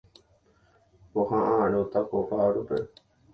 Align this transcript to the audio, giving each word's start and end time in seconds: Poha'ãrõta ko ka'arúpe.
Poha'ãrõta 1.11 1.99
ko 2.09 2.17
ka'arúpe. 2.31 2.77